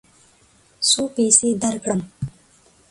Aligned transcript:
څو 0.89 1.01
پیسې 1.15 1.49
درکړم؟ 1.61 1.99